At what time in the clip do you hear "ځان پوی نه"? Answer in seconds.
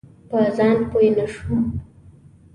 0.57-1.25